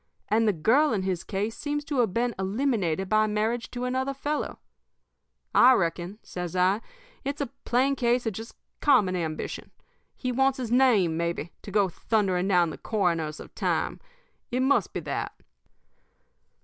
[0.29, 4.15] And the girl in his case seems to have been eliminated by marriage to another
[4.15, 4.57] fellow.
[5.53, 6.81] I reckon,' says I,
[7.23, 9.69] 'it's a plain case of just common ambition.
[10.17, 13.99] He wants his name, maybe, to go thundering down the coroners of time.
[14.49, 15.35] It must be that.'